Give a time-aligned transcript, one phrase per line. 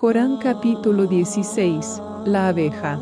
[0.00, 2.00] Corán capítulo 16.
[2.24, 3.00] La abeja.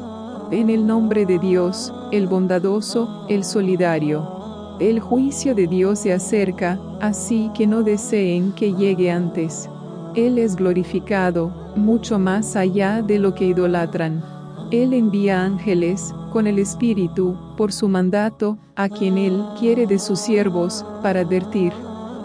[0.51, 4.79] En el nombre de Dios, el bondadoso, el solidario.
[4.81, 9.69] El juicio de Dios se acerca, así que no deseen que llegue antes.
[10.15, 14.25] Él es glorificado, mucho más allá de lo que idolatran.
[14.71, 20.19] Él envía ángeles, con el Espíritu, por su mandato, a quien Él quiere de sus
[20.19, 21.75] siervos, para advertir.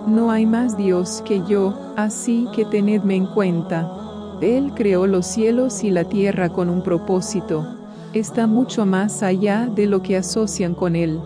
[0.08, 3.98] No hay más Dios que yo, así que tenedme en cuenta.
[4.42, 7.78] Él creó los cielos y la tierra con un propósito.
[8.14, 11.20] Está mucho más allá de lo que asocian con Él.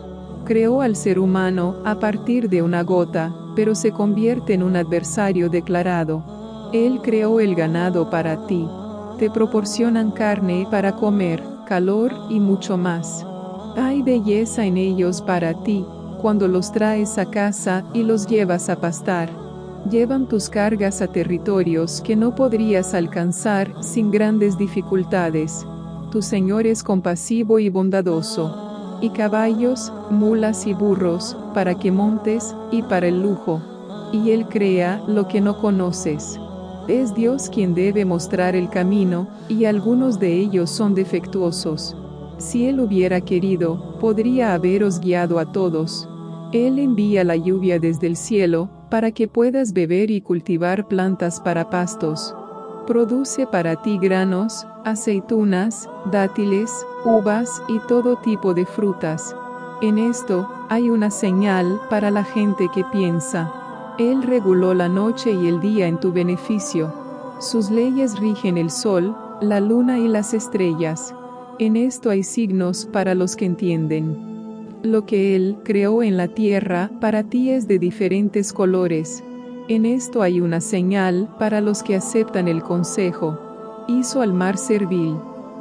[0.44, 5.50] Creó al ser humano a partir de una gota, pero se convierte en un adversario
[5.50, 6.70] declarado.
[6.74, 8.68] Él creó el ganado para ti.
[9.18, 13.26] Te proporcionan carne para comer, calor y mucho más.
[13.78, 15.86] Hay belleza en ellos para ti,
[16.22, 19.45] cuando los traes a casa y los llevas a pastar
[19.90, 25.66] llevan tus cargas a territorios que no podrías alcanzar sin grandes dificultades.
[26.12, 32.82] Tu Señor es compasivo y bondadoso, y caballos, mulas y burros, para que montes, y
[32.84, 33.62] para el lujo.
[34.12, 36.40] Y Él crea lo que no conoces.
[36.88, 41.96] Es Dios quien debe mostrar el camino, y algunos de ellos son defectuosos.
[42.38, 46.08] Si Él hubiera querido, podría haberos guiado a todos.
[46.52, 51.70] Él envía la lluvia desde el cielo, para que puedas beber y cultivar plantas para
[51.70, 52.36] pastos.
[52.88, 56.72] Produce para ti granos, aceitunas, dátiles,
[57.04, 59.36] uvas y todo tipo de frutas.
[59.82, 63.52] En esto, hay una señal para la gente que piensa.
[63.98, 66.94] Él reguló la noche y el día en tu beneficio.
[67.40, 71.14] Sus leyes rigen el sol, la luna y las estrellas.
[71.60, 74.35] En esto hay signos para los que entienden.
[74.86, 79.24] Lo que Él creó en la tierra para ti es de diferentes colores.
[79.68, 83.36] En esto hay una señal para los que aceptan el consejo.
[83.88, 85.16] Hizo al mar servil.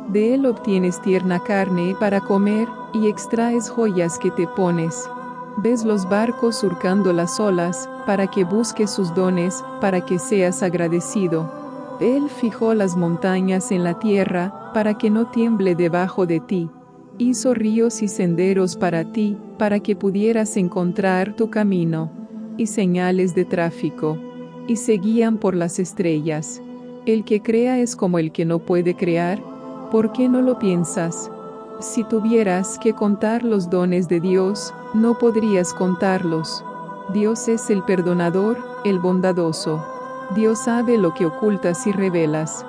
[0.09, 5.09] De él obtienes tierna carne para comer, y extraes joyas que te pones.
[5.57, 11.51] Ves los barcos surcando las olas, para que busques sus dones, para que seas agradecido.
[11.99, 16.69] Él fijó las montañas en la tierra, para que no tiemble debajo de ti
[17.19, 22.11] hizo ríos y senderos para ti, para que pudieras encontrar tu camino,
[22.57, 24.19] y señales de tráfico,
[24.67, 26.61] y se guían por las estrellas.
[27.07, 29.43] El que crea es como el que no puede crear,
[29.91, 31.31] ¿por qué no lo piensas?
[31.81, 36.65] Si tuvieras que contar los dones de Dios, no podrías contarlos.
[37.13, 39.85] Dios es el perdonador, el bondadoso.
[40.35, 42.65] Dios sabe lo que ocultas y revelas.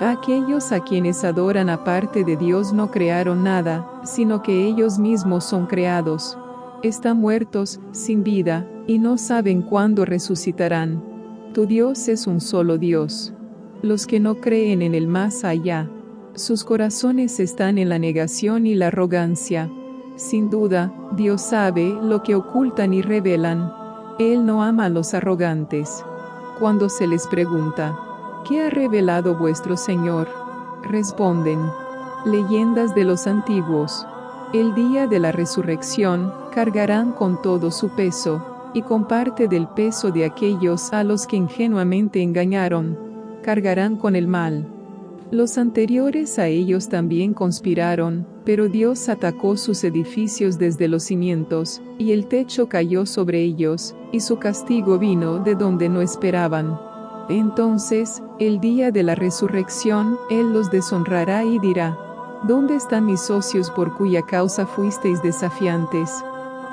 [0.00, 5.66] Aquellos a quienes adoran aparte de Dios no crearon nada, sino que ellos mismos son
[5.66, 6.38] creados.
[6.82, 11.04] Están muertos, sin vida, y no saben cuándo resucitarán.
[11.52, 13.34] Tu Dios es un solo Dios.
[13.82, 15.90] Los que no creen en el más allá,
[16.34, 19.70] sus corazones están en la negación y la arrogancia.
[20.16, 23.70] Sin duda, Dios sabe lo que ocultan y revelan.
[24.18, 26.02] Él no ama a los arrogantes.
[26.58, 27.98] Cuando se les pregunta,
[28.48, 30.28] ¿Qué ha revelado vuestro Señor?
[30.82, 31.60] Responden,
[32.24, 34.06] leyendas de los antiguos.
[34.52, 40.10] El día de la resurrección, cargarán con todo su peso, y con parte del peso
[40.10, 42.98] de aquellos a los que ingenuamente engañaron,
[43.42, 44.66] cargarán con el mal.
[45.30, 52.12] Los anteriores a ellos también conspiraron, pero Dios atacó sus edificios desde los cimientos, y
[52.12, 56.89] el techo cayó sobre ellos, y su castigo vino de donde no esperaban.
[57.30, 61.96] Entonces, el día de la resurrección, Él los deshonrará y dirá,
[62.42, 66.10] ¿Dónde están mis socios por cuya causa fuisteis desafiantes?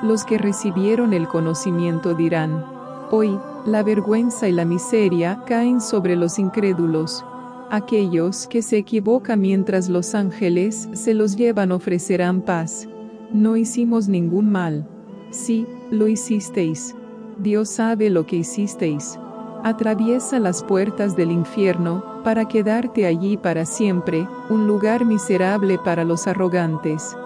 [0.02, 2.64] Los que recibieron el conocimiento dirán,
[3.12, 7.24] Hoy, la vergüenza y la miseria caen sobre los incrédulos.
[7.70, 12.88] Aquellos que se equivocan mientras los ángeles se los llevan ofrecerán paz.
[13.32, 14.88] No hicimos ningún mal.
[15.30, 16.96] Sí, lo hicisteis.
[17.38, 19.20] Dios sabe lo que hicisteis.
[19.64, 26.26] Atraviesa las puertas del infierno, para quedarte allí para siempre, un lugar miserable para los
[26.28, 27.16] arrogantes.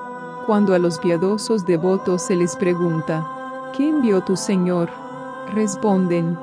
[0.46, 3.26] Cuando a los piadosos devotos se les pregunta,
[3.76, 4.88] ¿qué envió tu Señor?
[5.54, 6.38] Responden,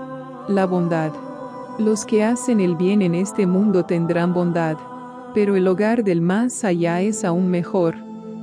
[0.47, 1.11] la bondad.
[1.79, 4.77] Los que hacen el bien en este mundo tendrán bondad,
[5.33, 7.95] pero el hogar del más allá es aún mejor.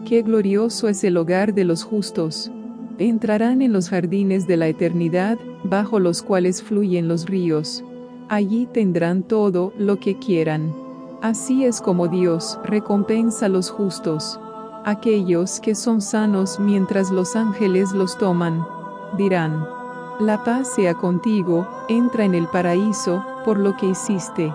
[0.05, 2.51] Qué glorioso es el hogar de los justos
[2.99, 7.85] entrarán en los jardines de la eternidad, bajo los cuales fluyen los ríos.
[8.29, 10.75] Allí tendrán todo lo que quieran.
[11.23, 14.41] Así es como Dios recompensa a los justos.
[14.85, 18.65] Aquellos que son sanos mientras los ángeles los toman,
[19.17, 19.65] dirán,
[20.21, 24.53] la paz sea contigo, entra en el paraíso, por lo que hiciste.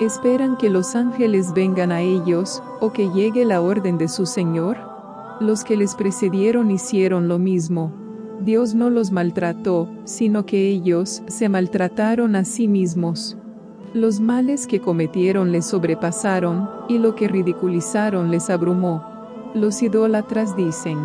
[0.00, 4.91] ¿Esperan que los ángeles vengan a ellos, o que llegue la orden de su Señor?
[5.40, 7.92] Los que les precedieron hicieron lo mismo.
[8.40, 13.36] Dios no los maltrató, sino que ellos se maltrataron a sí mismos.
[13.94, 19.04] Los males que cometieron les sobrepasaron, y lo que ridiculizaron les abrumó.
[19.54, 20.98] Los idólatras dicen,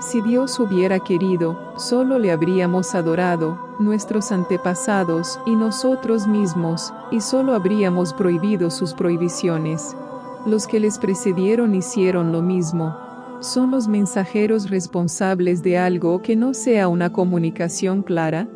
[0.00, 7.54] si Dios hubiera querido, solo le habríamos adorado, nuestros antepasados y nosotros mismos, y solo
[7.54, 9.96] habríamos prohibido sus prohibiciones.
[10.44, 12.96] Los que les precedieron hicieron lo mismo.
[13.40, 18.48] ¿Son los mensajeros responsables de algo que no sea una comunicación clara?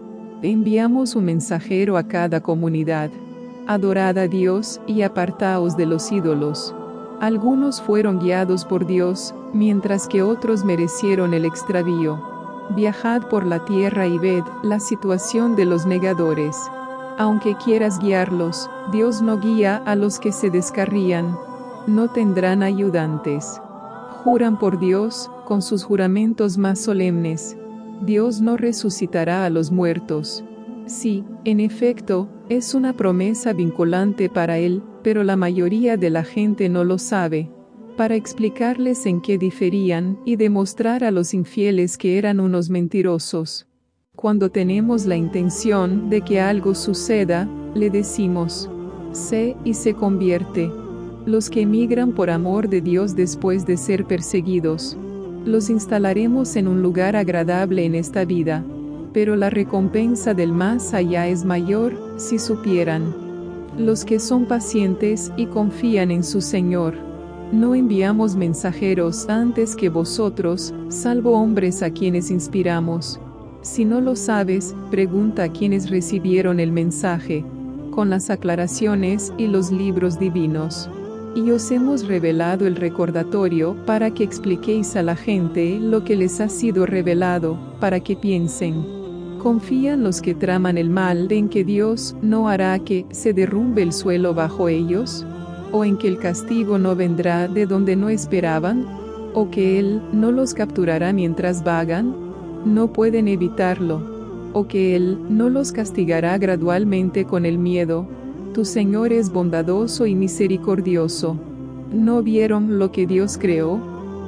[0.42, 3.10] Enviamos un mensajero a cada comunidad.
[3.66, 6.75] Adorad a Dios y apartaos de los ídolos.
[7.20, 12.22] Algunos fueron guiados por Dios, mientras que otros merecieron el extravío.
[12.76, 16.56] Viajad por la tierra y ved la situación de los negadores.
[17.19, 21.36] Aunque quieras guiarlos, Dios no guía a los que se descarrían.
[21.86, 23.60] No tendrán ayudantes.
[24.25, 27.56] Juran por Dios, con sus juramentos más solemnes.
[28.05, 30.44] Dios no resucitará a los muertos.
[30.87, 36.69] Sí, en efecto, es una promesa vinculante para él, pero la mayoría de la gente
[36.69, 37.49] no lo sabe.
[37.97, 43.69] Para explicarles en qué diferían y demostrar a los infieles que eran unos mentirosos.
[44.17, 48.69] Cuando tenemos la intención de que algo suceda, le decimos,
[49.12, 50.73] sé y se convierte.
[51.28, 54.96] Los que emigran por amor de Dios después de ser perseguidos,
[55.44, 58.64] los instalaremos en un lugar agradable en esta vida
[59.12, 63.14] pero la recompensa del más allá es mayor, si supieran.
[63.76, 66.94] Los que son pacientes y confían en su Señor.
[67.52, 73.19] No enviamos mensajeros antes que vosotros, salvo hombres a quienes inspiramos.
[73.62, 77.44] Si no lo sabes, pregunta a quienes recibieron el mensaje,
[77.90, 80.90] con las aclaraciones y los libros divinos.
[81.34, 86.40] Y os hemos revelado el recordatorio para que expliquéis a la gente lo que les
[86.40, 88.98] ha sido revelado, para que piensen.
[89.38, 93.92] ¿Confían los que traman el mal en que Dios no hará que se derrumbe el
[93.92, 95.25] suelo bajo ellos?
[95.70, 98.84] ¿O en que el castigo no vendrá de donde no esperaban?
[99.34, 102.16] ¿O que Él no los capturará mientras vagan?
[102.64, 104.02] No pueden evitarlo.
[104.54, 108.08] ¿O que Él no los castigará gradualmente con el miedo?
[108.58, 111.37] Tu Señor es bondadoso y misericordioso.
[111.93, 113.78] ¿No vieron lo que Dios creó?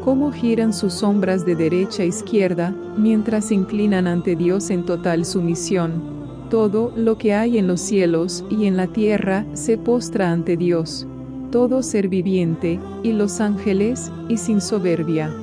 [0.05, 5.25] cómo giran sus sombras de derecha a izquierda, mientras se inclinan ante Dios en total
[5.25, 6.01] sumisión.
[6.49, 11.09] Todo lo que hay en los cielos y en la tierra se postra ante Dios.
[11.51, 15.35] Todo ser viviente, y los ángeles, y sin soberbia.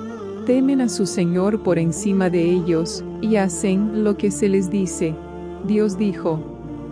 [0.45, 5.13] Temen a su Señor por encima de ellos, y hacen lo que se les dice.
[5.67, 6.39] Dios dijo,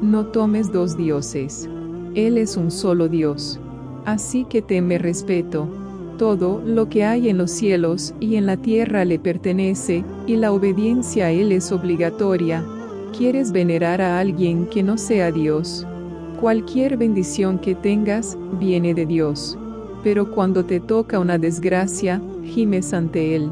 [0.01, 1.69] no tomes dos dioses.
[2.15, 3.59] Él es un solo Dios.
[4.05, 5.67] Así que teme respeto
[6.17, 10.51] todo lo que hay en los cielos y en la tierra le pertenece, y la
[10.51, 12.63] obediencia a Él es obligatoria.
[13.17, 15.85] ¿Quieres venerar a alguien que no sea Dios?
[16.39, 19.57] Cualquier bendición que tengas, viene de Dios.
[20.03, 23.51] Pero cuando te toca una desgracia, gimes ante Él.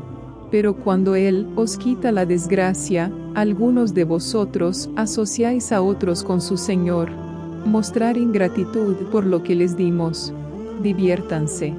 [0.51, 6.57] Pero cuando Él os quita la desgracia, algunos de vosotros asociáis a otros con su
[6.57, 7.22] Señor.
[7.65, 10.33] Mostrar ingratitud por lo que les dimos.
[10.81, 11.73] Diviértanse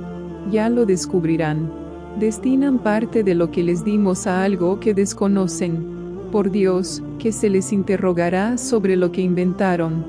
[0.50, 1.70] ya lo descubrirán.
[2.18, 5.84] Destinan parte de lo que les dimos a algo que desconocen.
[6.30, 10.04] Por Dios, que se les interrogará sobre lo que inventaron.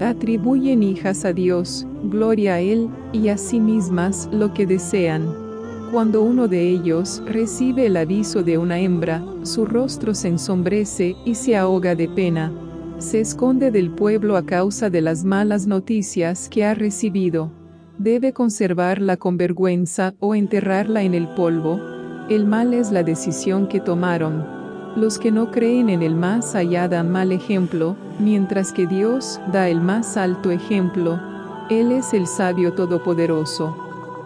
[0.00, 5.34] Atribuyen hijas a Dios, gloria a Él, y a sí mismas lo que desean.
[5.90, 11.34] Cuando uno de ellos recibe el aviso de una hembra, su rostro se ensombrece y
[11.34, 12.52] se ahoga de pena.
[12.98, 17.50] Se esconde del pueblo a causa de las malas noticias que ha recibido
[17.98, 21.80] debe conservarla con vergüenza o enterrarla en el polvo.
[22.28, 24.46] El mal es la decisión que tomaron.
[24.96, 29.68] Los que no creen en el más allá dan mal ejemplo, mientras que Dios da
[29.68, 31.20] el más alto ejemplo.
[31.70, 33.76] Él es el sabio todopoderoso.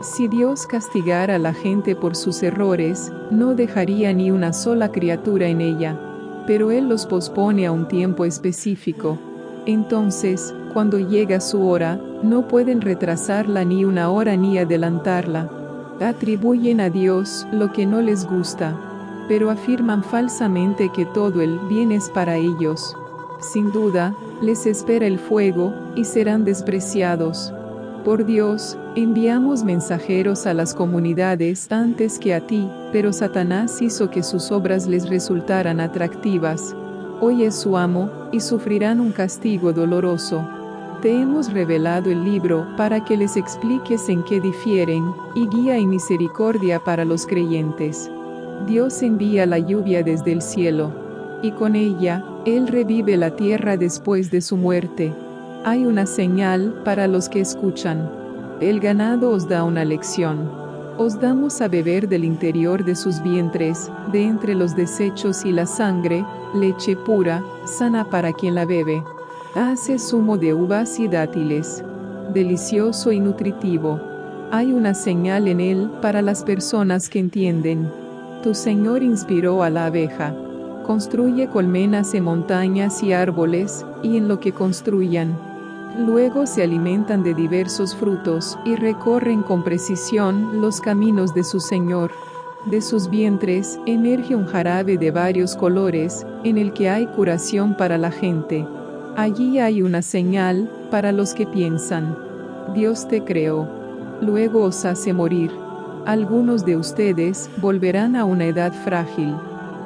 [0.01, 5.47] Si Dios castigara a la gente por sus errores, no dejaría ni una sola criatura
[5.47, 5.99] en ella,
[6.47, 9.19] pero Él los pospone a un tiempo específico.
[9.67, 15.51] Entonces, cuando llega su hora, no pueden retrasarla ni una hora ni adelantarla.
[16.01, 18.77] Atribuyen a Dios lo que no les gusta,
[19.29, 22.97] pero afirman falsamente que todo el bien es para ellos.
[23.41, 27.53] Sin duda, les espera el fuego, y serán despreciados.
[28.05, 34.25] Por Dios, enviamos mensajeros a las comunidades antes que a ti, pero Satanás hizo que
[34.25, 36.75] sus obras les resultaran atractivas.
[37.21, 40.45] Hoy es su amo, y sufrirán un castigo doloroso.
[41.01, 45.05] Te hemos revelado el libro para que les expliques en qué difieren,
[45.37, 48.11] y guía y misericordia para los creyentes.
[48.67, 50.91] Dios envía la lluvia desde el cielo,
[51.41, 55.15] y con ella, Él revive la tierra después de su muerte.
[55.65, 58.11] Hay una señal para los que escuchan.
[58.61, 60.51] El ganado os da una lección.
[60.99, 65.67] Os damos a beber del interior de sus vientres, de entre los desechos y la
[65.67, 69.05] sangre, leche pura, sana para quien la bebe.
[69.55, 71.85] Hace zumo de uvas y dátiles.
[72.35, 74.01] Delicioso y nutritivo.
[74.51, 77.89] Hay una señal en él para las personas que entienden.
[78.43, 80.35] Tu Señor inspiró a la abeja.
[80.85, 85.52] Construye colmenas en montañas y árboles, y en lo que construyan.
[85.99, 92.13] Luego se alimentan de diversos frutos y recorren con precisión los caminos de su Señor.
[92.65, 97.99] De sus vientres emerge un jarabe de varios colores, en el que hay curación para
[97.99, 98.67] la gente.
[99.17, 102.17] Allí hay una señal para los que piensan.
[102.75, 103.69] Dios te creó.
[104.23, 105.51] Luego os hace morir.
[106.07, 109.35] Algunos de ustedes volverán a una edad frágil,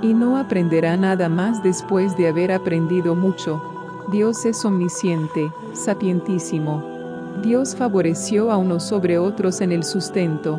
[0.03, 3.61] y no aprenderá nada más después de haber aprendido mucho.
[4.13, 6.83] Dios es omnisciente, sapientísimo.
[7.43, 10.59] Dios favoreció a unos sobre otros en el sustento.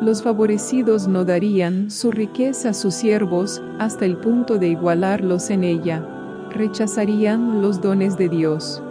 [0.00, 5.64] Los favorecidos no darían su riqueza a sus siervos hasta el punto de igualarlos en
[5.64, 6.04] ella.
[6.50, 8.82] Rechazarían los dones de Dios.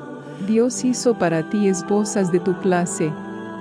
[0.48, 3.12] Dios hizo para ti esposas de tu clase,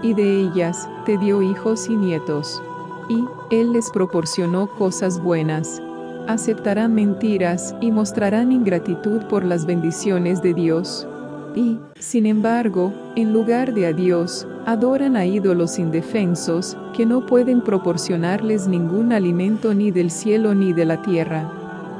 [0.02, 2.62] y de ellas te dio hijos y nietos.
[3.08, 5.82] Y Él les proporcionó cosas buenas.
[6.28, 11.08] Aceptarán mentiras y mostrarán ingratitud por las bendiciones de Dios.
[11.54, 17.60] Y, sin embargo, en lugar de a Dios, adoran a ídolos indefensos, que no pueden
[17.60, 21.50] proporcionarles ningún alimento ni del cielo ni de la tierra.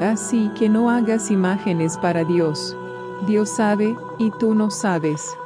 [0.01, 2.77] Así que no hagas imágenes para Dios.
[3.27, 5.37] Dios sabe, y tú no sabes.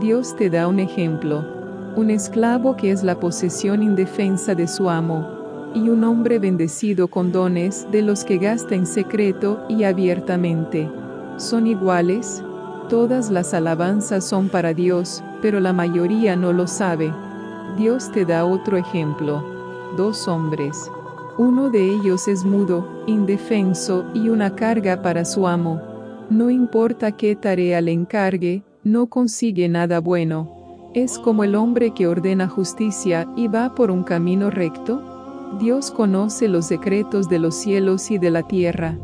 [0.00, 1.54] Dios te da un ejemplo
[1.96, 7.32] un esclavo que es la posesión indefensa de su amo, y un hombre bendecido con
[7.32, 10.90] dones de los que gasta en secreto y abiertamente.
[11.36, 12.42] ¿Son iguales?
[12.88, 17.12] Todas las alabanzas son para Dios, pero la mayoría no lo sabe.
[17.78, 19.42] Dios te da otro ejemplo.
[19.96, 20.90] Dos hombres.
[21.38, 25.80] Uno de ellos es mudo, indefenso y una carga para su amo.
[26.28, 30.90] No importa qué tarea le encargue, no consigue nada bueno.
[30.94, 35.02] ¿Es como el hombre que ordena justicia y va por un camino recto?
[35.58, 38.96] Dios conoce los secretos de los cielos y de la tierra.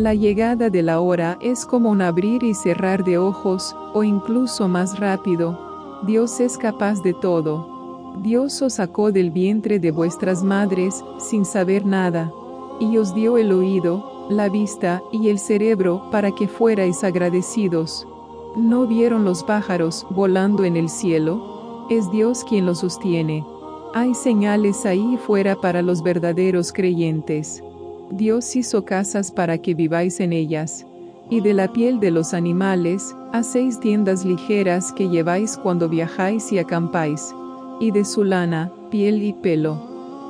[0.00, 4.66] La llegada de la hora es como un abrir y cerrar de ojos, o incluso
[4.66, 6.00] más rápido.
[6.06, 8.14] Dios es capaz de todo.
[8.22, 12.32] Dios os sacó del vientre de vuestras madres, sin saber nada,
[12.80, 18.08] y os dio el oído, la vista y el cerebro para que fuerais agradecidos.
[18.56, 21.86] ¿No vieron los pájaros volando en el cielo?
[21.90, 23.44] Es Dios quien los sostiene.
[23.92, 27.62] Hay señales ahí fuera para los verdaderos creyentes.
[28.10, 30.86] Dios hizo casas para que viváis en ellas.
[31.30, 36.58] Y de la piel de los animales, hacéis tiendas ligeras que lleváis cuando viajáis y
[36.58, 37.34] acampáis.
[37.80, 39.76] Y de su lana, piel y pelo,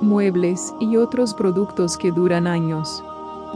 [0.02, 3.02] muebles y otros productos que duran años.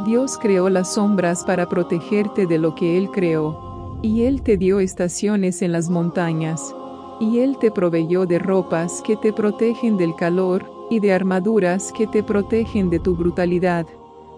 [0.06, 3.64] Dios creó las sombras para protegerte de lo que Él creó
[4.04, 6.76] y Él te dio estaciones en las montañas,
[7.20, 12.06] y Él te proveyó de ropas que te protegen del calor, y de armaduras que
[12.06, 13.86] te protegen de tu brutalidad.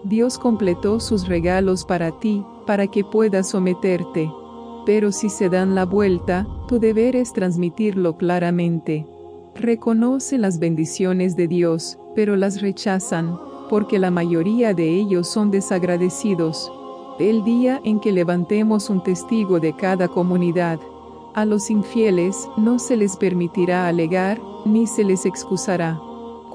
[0.07, 4.31] Dios completó sus regalos para ti, para que puedas someterte.
[4.85, 9.05] Pero si se dan la vuelta, tu deber es transmitirlo claramente.
[9.55, 13.37] Reconoce las bendiciones de Dios, pero las rechazan,
[13.69, 16.71] porque la mayoría de ellos son desagradecidos
[17.19, 20.79] el día en que levantemos un testigo de cada comunidad.
[21.33, 25.99] A los infieles no se les permitirá alegar, ni se les excusará.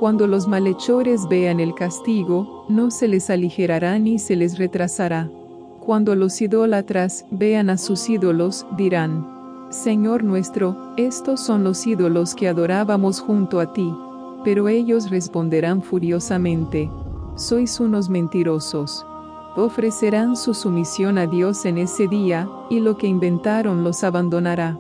[0.03, 5.31] Cuando los malhechores vean el castigo, no se les aligerará ni se les retrasará.
[5.79, 9.25] Cuando los idólatras vean a sus ídolos, dirán,
[9.71, 13.95] Señor nuestro, estos son los ídolos que adorábamos junto a ti.
[14.43, 16.91] Pero ellos responderán furiosamente,
[17.37, 19.07] Sois unos mentirosos
[19.55, 24.77] ofrecerán su sumisión a Dios en ese día, y lo que inventaron los abandonará.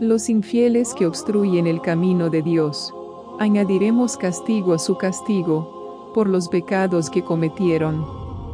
[0.00, 2.94] Los infieles que obstruyen el camino de Dios.
[3.38, 8.04] Añadiremos castigo a su castigo, por los pecados que cometieron.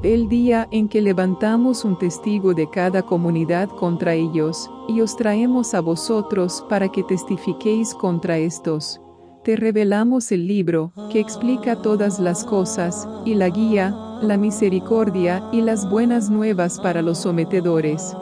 [0.03, 5.75] El día en que levantamos un testigo de cada comunidad contra ellos, y os traemos
[5.75, 9.01] a vosotros para que testifiquéis contra estos
[9.43, 15.63] te revelamos el libro, que explica todas las cosas, y la guía, la misericordia y
[15.63, 18.15] las buenas nuevas para los sometedores.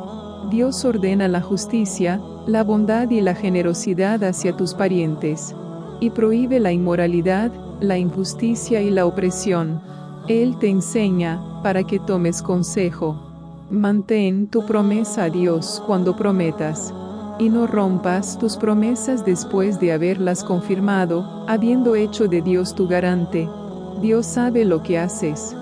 [0.51, 5.57] Dios ordena la justicia, la bondad y la generosidad hacia tus parientes.
[6.01, 7.51] Y prohíbe la inmoralidad,
[7.81, 9.81] la injusticia y la opresión.
[10.29, 13.17] Él te enseña, para que tomes consejo.
[13.71, 16.95] Mantén tu promesa a Dios cuando prometas.
[17.39, 23.49] Y no rompas tus promesas después de haberlas confirmado, habiendo hecho de Dios tu garante.
[24.01, 25.57] Dios sabe lo que haces.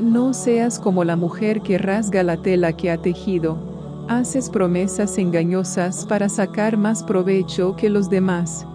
[0.00, 3.58] No seas como la mujer que rasga la tela que ha tejido.
[4.08, 8.66] Haces promesas engañosas para sacar más provecho que los demás.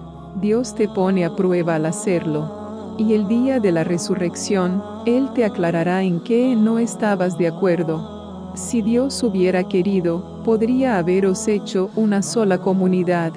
[0.41, 2.95] Dios te pone a prueba al hacerlo.
[2.97, 8.15] Y el día de la resurrección, Él te aclarará en qué no estabas de acuerdo
[8.55, 13.33] si Dios hubiera querido, podría haberos hecho una sola comunidad.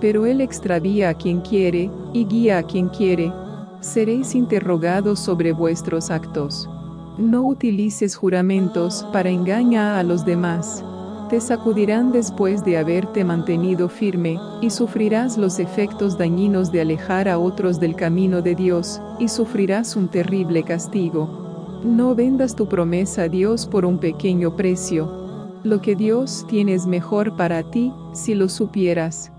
[0.00, 3.32] Pero Él extravía a quien quiere, y guía a quien quiere.
[3.80, 6.68] Seréis interrogados sobre vuestros actos.
[7.16, 10.84] No utilices juramentos para engañar a los demás.
[11.28, 17.40] Te sacudirán después de haberte mantenido firme, y sufrirás los efectos dañinos de alejar a
[17.40, 21.80] otros del camino de Dios, y sufrirás un terrible castigo.
[21.82, 25.58] No vendas tu promesa a Dios por un pequeño precio.
[25.64, 29.32] Lo que Dios tiene es mejor para ti, si lo supieras.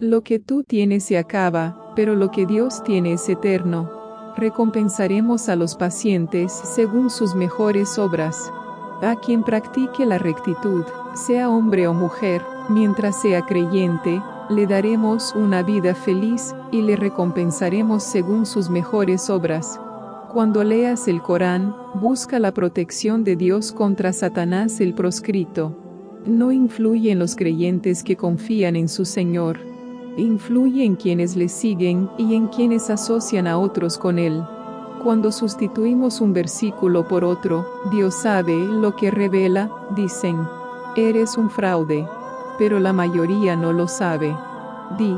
[0.00, 3.90] Lo que tú tienes se acaba, pero lo que Dios tiene es eterno.
[4.38, 8.50] Recompensaremos a los pacientes según sus mejores obras.
[9.02, 10.84] A quien practique la rectitud,
[11.16, 18.02] sea hombre o mujer, mientras sea creyente, le daremos una vida feliz, y le recompensaremos
[18.02, 19.80] según sus mejores obras.
[20.32, 25.74] Cuando leas el Corán, busca la protección de Dios contra Satanás el proscrito.
[26.26, 29.58] No influye en los creyentes que confían en su Señor.
[30.16, 34.42] Influye en quienes le siguen y en quienes asocian a otros con él.
[35.02, 40.36] Cuando sustituimos un versículo por otro, Dios sabe lo que revela, dicen,
[40.96, 42.06] eres un fraude.
[42.58, 44.34] Pero la mayoría no lo sabe.
[44.98, 45.16] Di,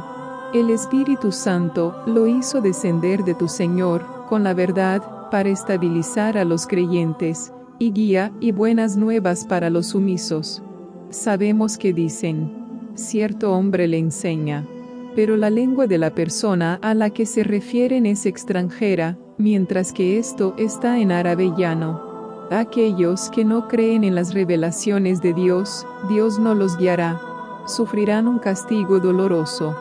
[0.55, 6.45] el Espíritu Santo lo hizo descender de tu Señor con la verdad, para estabilizar a
[6.45, 10.63] los creyentes, y guía y buenas nuevas para los sumisos.
[11.11, 12.53] Sabemos que dicen,
[12.95, 14.67] cierto hombre le enseña,
[15.15, 20.19] pero la lengua de la persona a la que se refieren es extranjera, mientras que
[20.19, 22.08] esto está en árabe llano.
[22.51, 27.21] Aquellos que no creen en las revelaciones de Dios, Dios no los guiará,
[27.67, 29.77] sufrirán un castigo doloroso.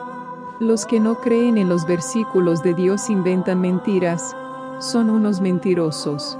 [0.60, 4.36] Los que no creen en los versículos de Dios inventan mentiras,
[4.80, 6.38] son unos mentirosos.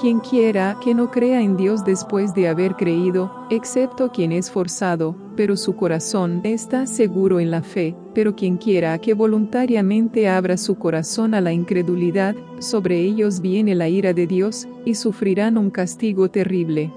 [0.00, 5.14] Quien quiera que no crea en Dios después de haber creído, excepto quien es forzado,
[5.36, 10.76] pero su corazón está seguro en la fe, pero quien quiera que voluntariamente abra su
[10.76, 16.30] corazón a la incredulidad, sobre ellos viene la ira de Dios, y sufrirán un castigo
[16.30, 16.90] terrible.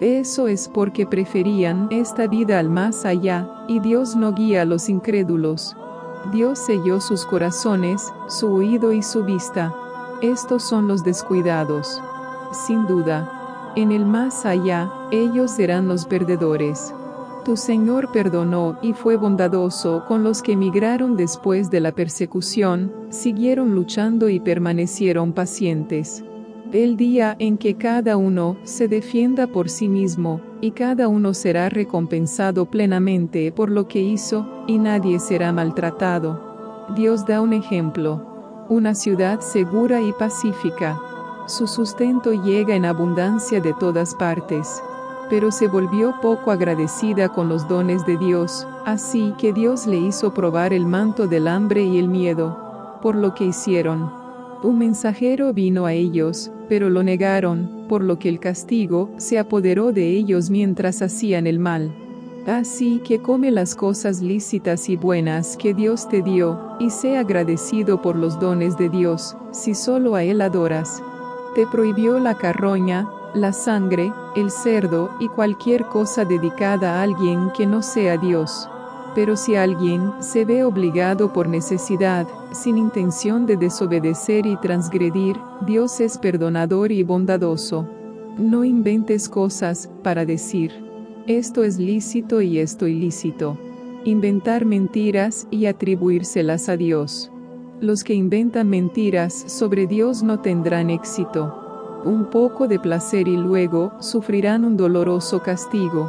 [0.00, 4.88] Eso es porque preferían esta vida al más allá, y Dios no guía a los
[4.88, 5.74] incrédulos.
[6.32, 9.74] Dios selló sus corazones, su oído y su vista.
[10.20, 12.00] Estos son los descuidados.
[12.52, 16.94] Sin duda, en el más allá, ellos serán los perdedores.
[17.44, 23.74] Tu Señor perdonó y fue bondadoso con los que emigraron después de la persecución, siguieron
[23.74, 26.22] luchando y permanecieron pacientes.
[26.72, 31.68] El día en que cada uno se defienda por sí mismo, y cada uno será
[31.68, 36.86] recompensado plenamente por lo que hizo, y nadie será maltratado.
[36.94, 38.66] Dios da un ejemplo.
[38.68, 40.98] Una ciudad segura y pacífica.
[41.46, 44.82] Su sustento llega en abundancia de todas partes.
[45.28, 50.34] Pero se volvió poco agradecida con los dones de Dios, así que Dios le hizo
[50.34, 52.98] probar el manto del hambre y el miedo.
[53.02, 54.12] Por lo que hicieron,
[54.62, 59.92] un mensajero vino a ellos, pero lo negaron, por lo que el castigo se apoderó
[59.92, 61.92] de ellos mientras hacían el mal.
[62.46, 68.02] Así que come las cosas lícitas y buenas que Dios te dio, y sé agradecido
[68.02, 71.02] por los dones de Dios, si solo a Él adoras.
[71.54, 77.66] Te prohibió la carroña, la sangre, el cerdo y cualquier cosa dedicada a alguien que
[77.66, 78.68] no sea Dios.
[79.14, 85.36] Pero si alguien se ve obligado por necesidad, sin intención de desobedecer y transgredir,
[85.66, 87.86] Dios es perdonador y bondadoso.
[88.38, 90.72] No inventes cosas para decir,
[91.26, 93.58] esto es lícito y esto ilícito.
[94.04, 97.31] Inventar mentiras y atribuírselas a Dios.
[97.82, 102.00] Los que inventan mentiras sobre Dios no tendrán éxito.
[102.04, 106.08] Un poco de placer y luego sufrirán un doloroso castigo.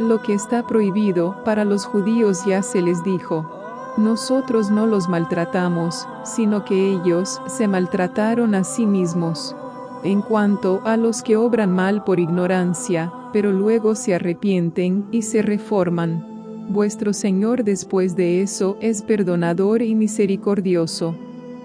[0.00, 3.48] Lo que está prohibido para los judíos ya se les dijo.
[3.96, 9.54] Nosotros no los maltratamos, sino que ellos se maltrataron a sí mismos.
[10.02, 15.42] En cuanto a los que obran mal por ignorancia, pero luego se arrepienten y se
[15.42, 16.35] reforman,
[16.68, 21.14] vuestro Señor después de eso es perdonador y misericordioso.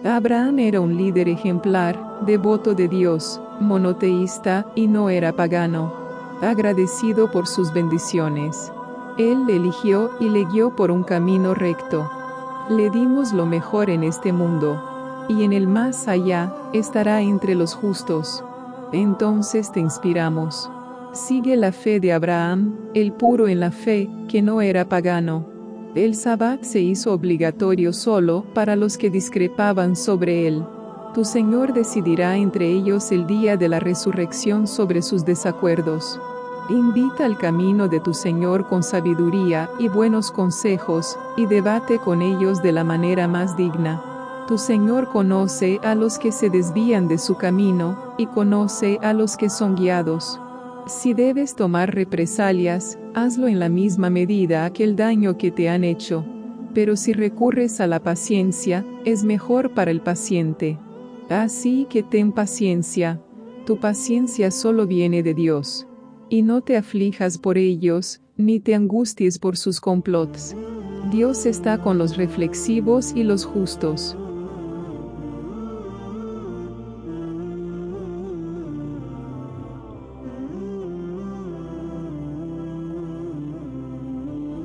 [0.04, 5.94] Abraham era un líder ejemplar, devoto de Dios, monoteísta y no era pagano.
[6.42, 8.72] Agradecido por sus bendiciones.
[9.18, 12.10] Él le eligió y le guió por un camino recto.
[12.70, 17.76] Le dimos lo mejor en este mundo, y en el más allá estará entre los
[17.76, 18.44] justos.
[18.92, 20.70] Entonces te inspiramos.
[21.14, 25.46] Sigue la fe de Abraham, el puro en la fe, que no era pagano.
[25.94, 30.64] El sabbat se hizo obligatorio solo para los que discrepaban sobre él.
[31.14, 36.18] Tu Señor decidirá entre ellos el día de la resurrección sobre sus desacuerdos.
[36.70, 42.64] Invita al camino de tu Señor con sabiduría y buenos consejos, y debate con ellos
[42.64, 44.02] de la manera más digna.
[44.48, 49.36] Tu Señor conoce a los que se desvían de su camino, y conoce a los
[49.36, 50.40] que son guiados.
[50.88, 55.84] Si debes tomar represalias, hazlo en la misma medida que el daño que te han
[55.84, 56.26] hecho.
[56.74, 60.80] Pero si recurres a la paciencia, es mejor para el paciente.
[61.30, 63.22] Así que ten paciencia.
[63.66, 65.88] Tu paciencia solo viene de Dios.
[66.30, 70.56] Y no te aflijas por ellos, ni te angusties por sus complots.
[71.12, 74.18] Dios está con los reflexivos y los justos.